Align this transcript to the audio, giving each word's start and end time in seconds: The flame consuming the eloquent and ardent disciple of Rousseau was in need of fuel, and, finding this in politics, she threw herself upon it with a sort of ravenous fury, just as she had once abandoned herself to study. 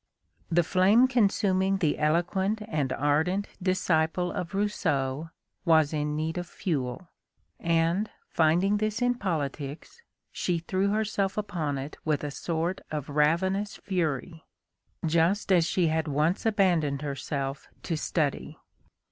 The 0.49 0.63
flame 0.63 1.07
consuming 1.07 1.77
the 1.77 1.99
eloquent 1.99 2.63
and 2.67 2.91
ardent 2.91 3.45
disciple 3.61 4.31
of 4.31 4.55
Rousseau 4.55 5.29
was 5.63 5.93
in 5.93 6.15
need 6.15 6.39
of 6.39 6.47
fuel, 6.47 7.09
and, 7.59 8.09
finding 8.27 8.77
this 8.77 8.99
in 8.99 9.13
politics, 9.13 10.01
she 10.31 10.57
threw 10.57 10.87
herself 10.89 11.37
upon 11.37 11.77
it 11.77 11.97
with 12.03 12.23
a 12.23 12.31
sort 12.31 12.81
of 12.89 13.09
ravenous 13.09 13.77
fury, 13.77 14.43
just 15.05 15.51
as 15.51 15.65
she 15.67 15.85
had 15.89 16.07
once 16.07 16.47
abandoned 16.47 17.03
herself 17.03 17.67
to 17.83 17.95
study. 17.95 18.57